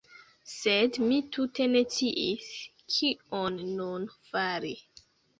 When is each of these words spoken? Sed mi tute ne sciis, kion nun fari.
Sed 0.51 0.95
mi 1.09 1.17
tute 1.35 1.67
ne 1.73 1.83
sciis, 1.95 2.47
kion 2.93 3.59
nun 3.81 4.07
fari. 4.31 4.73